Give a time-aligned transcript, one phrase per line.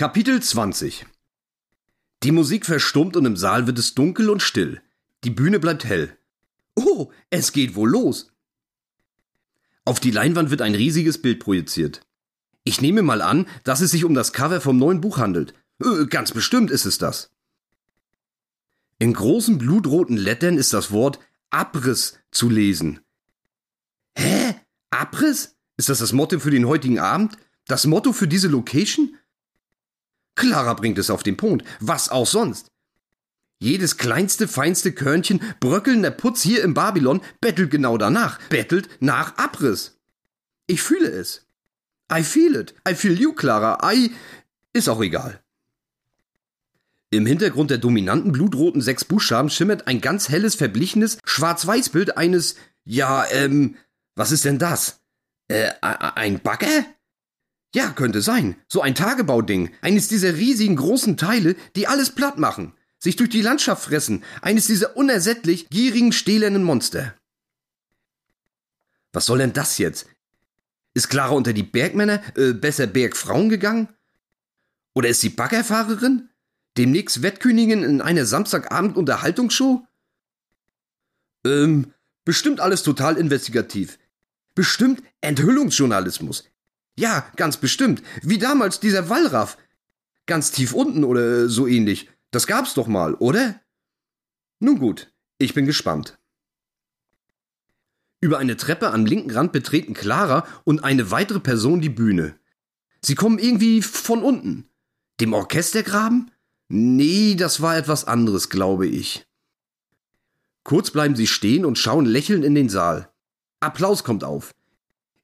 [0.00, 1.04] Kapitel 20
[2.22, 4.80] Die Musik verstummt und im Saal wird es dunkel und still.
[5.24, 6.16] Die Bühne bleibt hell.
[6.74, 8.32] Oh, es geht wohl los.
[9.84, 12.00] Auf die Leinwand wird ein riesiges Bild projiziert.
[12.64, 15.52] Ich nehme mal an, dass es sich um das Cover vom neuen Buch handelt.
[15.84, 17.30] Äh, ganz bestimmt ist es das.
[18.98, 21.18] In großen blutroten Lettern ist das Wort
[21.50, 23.00] Abriss zu lesen.
[24.16, 24.54] Hä?
[24.88, 25.56] Abriss?
[25.76, 27.36] Ist das das Motto für den heutigen Abend?
[27.66, 29.14] Das Motto für diese Location?
[30.34, 31.66] Clara bringt es auf den Punkt.
[31.80, 32.70] Was auch sonst.
[33.58, 39.98] Jedes kleinste, feinste Körnchen bröckelnder Putz hier im Babylon bettelt genau danach, bettelt nach Abriss.
[40.66, 41.46] Ich fühle es.
[42.12, 42.74] I feel it.
[42.88, 43.92] I feel you, Clara.
[43.92, 44.12] I.
[44.72, 45.42] Ist auch egal.
[47.10, 53.26] Im Hintergrund der dominanten blutroten sechs Buchstaben schimmert ein ganz helles, verblichenes Schwarz-Weiß-Bild eines, ja,
[53.32, 53.76] ähm,
[54.14, 55.00] was ist denn das?
[55.48, 56.84] Äh, ein Bagger?
[57.74, 58.56] Ja, könnte sein.
[58.68, 59.70] So ein Tagebauding.
[59.80, 62.72] Eines dieser riesigen großen Teile, die alles platt machen.
[62.98, 64.24] Sich durch die Landschaft fressen.
[64.42, 67.14] Eines dieser unersättlich gierigen, stählernen Monster.
[69.12, 70.06] Was soll denn das jetzt?
[70.94, 73.88] Ist Clara unter die Bergmänner, äh, besser Bergfrauen gegangen?
[74.94, 76.28] Oder ist sie Baggerfahrerin?
[76.76, 79.86] Demnächst Wettkönigin in einer Samstagabend-Unterhaltungsshow?
[81.44, 81.92] Ähm,
[82.24, 83.98] bestimmt alles total investigativ.
[84.54, 86.44] Bestimmt Enthüllungsjournalismus.
[86.96, 88.02] Ja, ganz bestimmt.
[88.22, 89.56] Wie damals dieser Wallraff.
[90.26, 92.08] Ganz tief unten oder so ähnlich.
[92.30, 93.60] Das gab's doch mal, oder?
[94.60, 96.18] Nun gut, ich bin gespannt.
[98.20, 102.38] Über eine Treppe am linken Rand betreten Clara und eine weitere Person die Bühne.
[103.02, 104.68] Sie kommen irgendwie von unten.
[105.20, 106.30] Dem Orchestergraben?
[106.68, 109.26] Nee, das war etwas anderes, glaube ich.
[110.62, 113.10] Kurz bleiben sie stehen und schauen lächelnd in den Saal.
[113.60, 114.54] Applaus kommt auf.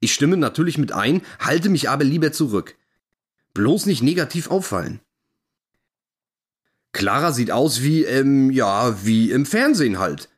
[0.00, 2.76] Ich stimme natürlich mit ein, halte mich aber lieber zurück.
[3.54, 5.00] Bloß nicht negativ auffallen.
[6.92, 10.28] Clara sieht aus wie, ähm, ja, wie im Fernsehen halt.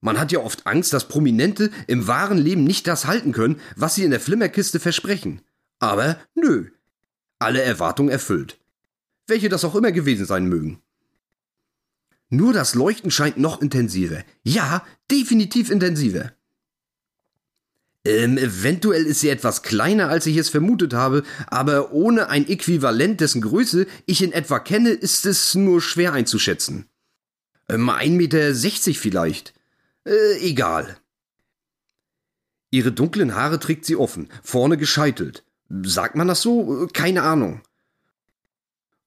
[0.00, 3.94] Man hat ja oft Angst, dass Prominente im wahren Leben nicht das halten können, was
[3.94, 5.40] sie in der Flimmerkiste versprechen.
[5.78, 6.70] Aber nö.
[7.38, 8.58] Alle Erwartungen erfüllt.
[9.26, 10.80] Welche das auch immer gewesen sein mögen.
[12.28, 14.24] Nur das Leuchten scheint noch intensiver.
[14.42, 16.32] Ja, definitiv intensiver.
[18.06, 23.20] Ähm, eventuell ist sie etwas kleiner, als ich es vermutet habe, aber ohne ein Äquivalent
[23.20, 26.86] dessen Größe ich in etwa kenne, ist es nur schwer einzuschätzen.
[27.68, 29.54] Ähm, 1,60 Meter vielleicht.
[30.04, 30.96] Äh, egal.
[32.70, 35.44] Ihre dunklen Haare trägt sie offen, vorne gescheitelt.
[35.68, 36.88] Sagt man das so?
[36.92, 37.62] Keine Ahnung.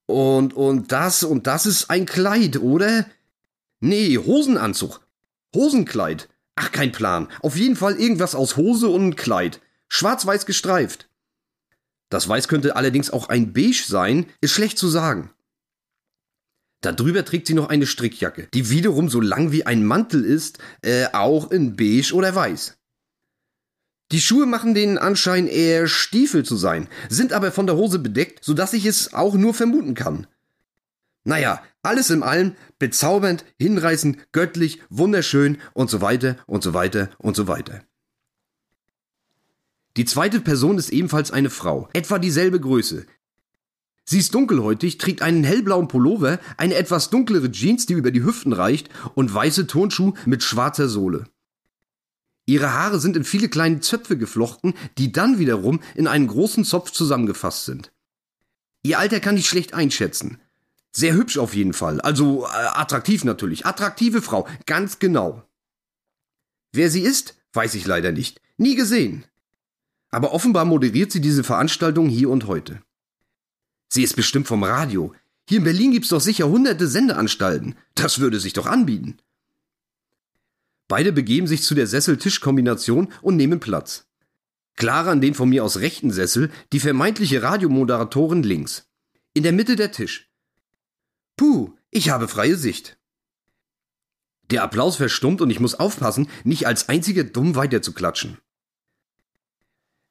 [0.08, 3.06] Und, und das und das ist ein Kleid, oder?
[3.80, 5.00] Nee, Hosenanzug.
[5.56, 6.28] Hosenkleid.
[6.62, 7.30] Ach, kein Plan.
[7.40, 9.62] Auf jeden Fall irgendwas aus Hose und Kleid.
[9.88, 11.08] Schwarz-weiß gestreift.
[12.10, 15.32] Das Weiß könnte allerdings auch ein Beige sein, ist schlecht zu sagen.
[16.82, 21.08] Darüber trägt sie noch eine Strickjacke, die wiederum so lang wie ein Mantel ist, äh,
[21.14, 22.78] auch in Beige oder Weiß.
[24.12, 28.44] Die Schuhe machen den Anschein, eher Stiefel zu sein, sind aber von der Hose bedeckt,
[28.44, 30.28] sodass ich es auch nur vermuten kann.
[31.30, 37.36] Naja, alles in allem bezaubernd, hinreißend, göttlich, wunderschön und so weiter und so weiter und
[37.36, 37.84] so weiter.
[39.96, 43.06] Die zweite Person ist ebenfalls eine Frau, etwa dieselbe Größe.
[44.06, 48.52] Sie ist dunkelhäutig, trägt einen hellblauen Pullover, eine etwas dunklere Jeans, die über die Hüften
[48.52, 51.26] reicht, und weiße Turnschuhe mit schwarzer Sohle.
[52.48, 56.90] Ihre Haare sind in viele kleine Zöpfe geflochten, die dann wiederum in einen großen Zopf
[56.90, 57.92] zusammengefasst sind.
[58.82, 60.40] Ihr Alter kann ich schlecht einschätzen.
[60.92, 62.02] Sehr hübsch auf jeden Fall.
[62.02, 63.66] Also äh, attraktiv natürlich.
[63.66, 65.44] Attraktive Frau, ganz genau.
[66.72, 68.42] Wer sie ist, weiß ich leider nicht.
[68.58, 69.26] Nie gesehen.
[70.12, 72.82] Aber offenbar moderiert sie diese Veranstaltung hier und heute.
[73.90, 75.14] Sie ist bestimmt vom Radio.
[75.48, 77.76] Hier in Berlin gibt's doch sicher hunderte Sendeanstalten.
[77.96, 79.18] Das würde sich doch anbieten.
[80.88, 84.08] Beide begeben sich zu der Sessel-Tisch-Kombination und nehmen Platz.
[84.76, 88.88] Clara an den von mir aus rechten Sessel, die vermeintliche Radiomoderatorin links.
[89.34, 90.29] In der Mitte der Tisch.
[91.40, 92.98] Puh, ich habe freie Sicht.
[94.52, 98.40] Der Applaus verstummt und ich muss aufpassen, nicht als einziger dumm weiterzuklatschen.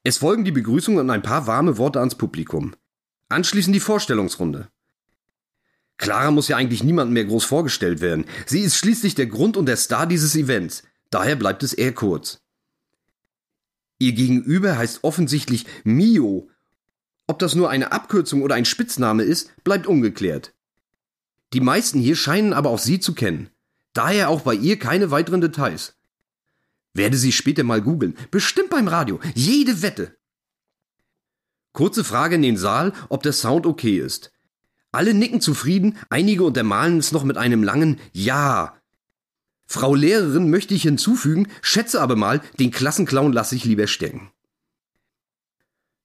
[0.03, 2.75] Es folgen die Begrüßung und ein paar warme Worte ans Publikum.
[3.27, 4.69] Anschließend die Vorstellungsrunde.
[5.97, 8.25] Clara muss ja eigentlich niemandem mehr groß vorgestellt werden.
[8.47, 10.81] Sie ist schließlich der Grund und der Star dieses Events.
[11.11, 12.41] Daher bleibt es eher kurz.
[13.99, 16.49] Ihr Gegenüber heißt offensichtlich Mio.
[17.27, 20.55] Ob das nur eine Abkürzung oder ein Spitzname ist, bleibt ungeklärt.
[21.53, 23.49] Die meisten hier scheinen aber auch sie zu kennen.
[23.93, 25.95] Daher auch bei ihr keine weiteren Details.
[26.93, 28.15] Werde sie später mal googeln.
[28.31, 29.19] Bestimmt beim Radio.
[29.35, 30.15] Jede Wette.
[31.73, 34.31] Kurze Frage in den Saal, ob der Sound okay ist.
[34.91, 38.75] Alle nicken zufrieden, einige untermalen es noch mit einem langen Ja.
[39.67, 44.31] Frau Lehrerin möchte ich hinzufügen, schätze aber mal, den Klassenclown lasse ich lieber stecken.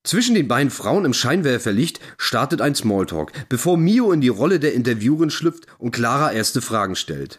[0.05, 4.75] Zwischen den beiden Frauen im Scheinwerferlicht startet ein Smalltalk, bevor Mio in die Rolle der
[4.75, 7.39] Interviewerin schlüpft und Clara erste Fragen stellt.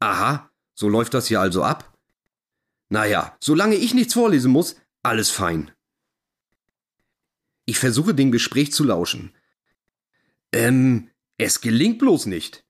[0.00, 1.92] Aha, so läuft das hier also ab?
[2.88, 5.70] Naja, solange ich nichts vorlesen muss, alles fein.
[7.66, 9.34] Ich versuche dem Gespräch zu lauschen.
[10.52, 12.64] Ähm, es gelingt bloß nicht.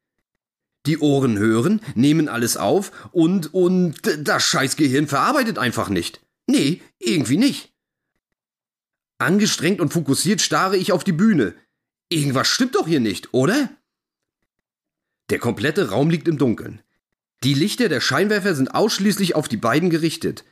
[0.87, 6.21] Die Ohren hören, nehmen alles auf und, und das Scheißgehirn verarbeitet einfach nicht.
[6.49, 7.76] Nee, irgendwie nicht.
[9.19, 11.55] Angestrengt und fokussiert starre ich auf die Bühne.
[12.09, 13.71] Irgendwas stimmt doch hier nicht, oder?
[15.31, 16.83] Der komplette Raum liegt im Dunkeln.
[17.43, 20.45] Die Lichter der Scheinwerfer sind ausschließlich auf die beiden gerichtet.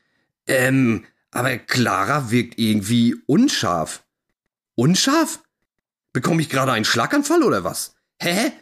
[0.46, 4.04] Ähm, aber Clara wirkt irgendwie unscharf.
[4.74, 5.40] Unscharf?
[6.12, 7.96] Bekomme ich gerade einen Schlaganfall oder was?
[8.20, 8.52] Hä?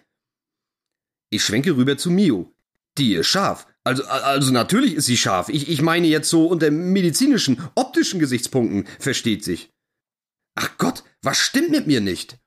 [1.31, 2.53] Ich schwenke rüber zu Mio.
[2.99, 3.67] Die ist scharf.
[3.85, 5.49] Also, also natürlich ist sie scharf.
[5.49, 9.72] Ich, ich meine jetzt so unter medizinischen, optischen Gesichtspunkten, versteht sich.
[10.55, 12.39] Ach Gott, was stimmt mit mir nicht?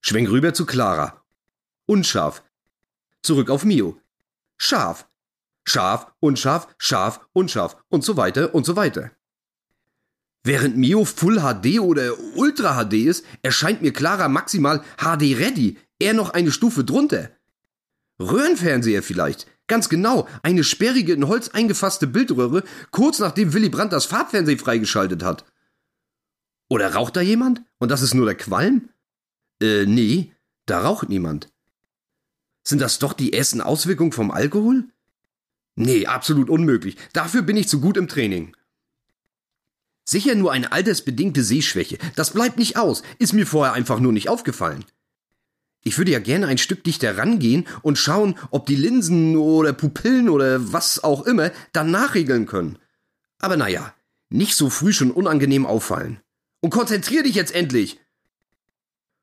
[0.00, 1.22] Schwenk rüber zu Clara.
[1.86, 2.42] Unscharf.
[3.22, 4.00] Zurück auf Mio.
[4.56, 5.08] Scharf.
[5.64, 9.10] Scharf, unscharf, scharf, unscharf und so weiter und so weiter.
[10.42, 16.14] Während Mio Full HD oder Ultra HD ist, erscheint mir Clara maximal HD Ready, eher
[16.14, 17.30] noch eine Stufe drunter.
[18.18, 19.46] Röhrenfernseher vielleicht.
[19.66, 25.22] Ganz genau, eine sperrige in Holz eingefasste Bildröhre, kurz nachdem Willy Brandt das Farbfernsehen freigeschaltet
[25.22, 25.44] hat.
[26.68, 27.62] Oder raucht da jemand?
[27.78, 28.90] Und das ist nur der Qualm?
[29.60, 30.32] Äh, nee,
[30.66, 31.50] da raucht niemand.
[32.62, 34.84] Sind das doch die ersten Auswirkungen vom Alkohol?
[35.74, 36.96] Nee, absolut unmöglich.
[37.12, 38.54] Dafür bin ich zu gut im Training.
[40.04, 41.98] Sicher nur eine altersbedingte Sehschwäche.
[42.16, 43.02] Das bleibt nicht aus.
[43.18, 44.84] Ist mir vorher einfach nur nicht aufgefallen.
[45.84, 50.28] Ich würde ja gerne ein Stück dichter rangehen und schauen, ob die Linsen oder Pupillen
[50.28, 52.78] oder was auch immer dann nachregeln können.
[53.38, 53.94] Aber naja,
[54.28, 56.20] nicht so früh schon unangenehm auffallen.
[56.60, 58.00] Und konzentrier dich jetzt endlich!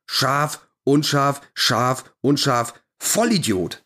[0.05, 3.83] Scharf, unscharf, scharf, unscharf, Vollidiot!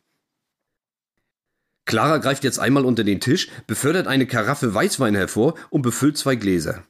[1.86, 6.36] Clara greift jetzt einmal unter den Tisch, befördert eine Karaffe Weißwein hervor und befüllt zwei
[6.36, 6.86] Gläser.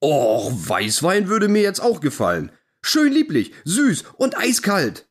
[0.00, 2.52] Och, Weißwein würde mir jetzt auch gefallen.
[2.80, 5.08] Schön lieblich, süß und eiskalt.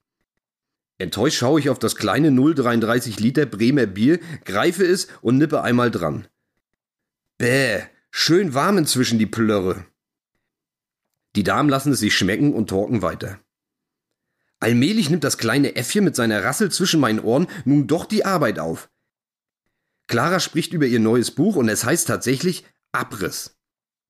[0.98, 5.92] Enttäuscht schaue ich auf das kleine 0,33 Liter Bremer Bier, greife es und nippe einmal
[5.92, 6.28] dran.
[7.38, 7.82] Bäh,
[8.12, 9.86] schön warm inzwischen die Plörre.
[11.36, 13.40] Die Damen lassen es sich schmecken und talken weiter.
[14.60, 18.58] Allmählich nimmt das kleine Äffchen mit seiner Rassel zwischen meinen Ohren nun doch die Arbeit
[18.58, 18.90] auf.
[20.08, 23.58] Clara spricht über ihr neues Buch und es heißt tatsächlich Abriss.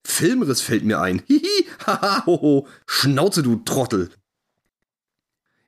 [0.05, 1.23] Filmriss fällt mir ein.
[1.27, 4.11] Hihi, haha, Schnauze, du Trottel.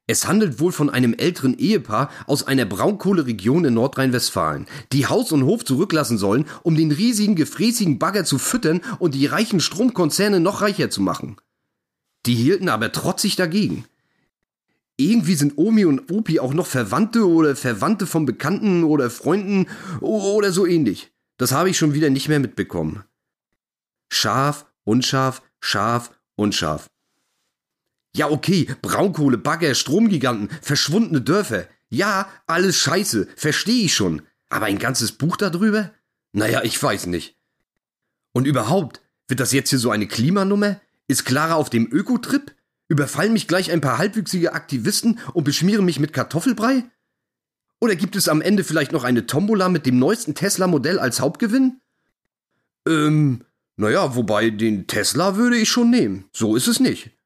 [0.10, 5.44] Es handelt wohl von einem älteren Ehepaar aus einer Braunkohleregion in Nordrhein-Westfalen, die Haus und
[5.44, 10.62] Hof zurücklassen sollen, um den riesigen, gefräßigen Bagger zu füttern und die reichen Stromkonzerne noch
[10.62, 11.36] reicher zu machen.
[12.28, 13.86] Die hielten aber trotzig dagegen.
[14.98, 19.68] Irgendwie sind Omi und Opi auch noch Verwandte oder Verwandte von Bekannten oder Freunden
[20.02, 21.12] oder so ähnlich.
[21.38, 23.04] Das habe ich schon wieder nicht mehr mitbekommen.
[24.12, 26.88] Scharf, unscharf, scharf, unscharf.
[28.16, 31.68] Ja, okay, Braunkohle, Bagger, Stromgiganten, verschwundene Dörfer.
[31.90, 34.24] Ja, alles scheiße, verstehe ich schon.
[34.50, 35.92] Aber ein ganzes Buch darüber?
[36.34, 37.38] Naja, ich weiß nicht.
[38.34, 40.82] Und überhaupt, wird das jetzt hier so eine Klimanummer?
[41.08, 42.54] Ist Clara auf dem Ökotrip?
[42.90, 46.84] Überfallen mich gleich ein paar halbwüchsige Aktivisten und beschmieren mich mit Kartoffelbrei?
[47.80, 51.82] Oder gibt es am Ende vielleicht noch eine Tombola mit dem neuesten Tesla-Modell als Hauptgewinn?
[52.88, 53.44] Ähm,
[53.76, 56.26] naja, wobei den Tesla würde ich schon nehmen.
[56.34, 57.17] So ist es nicht.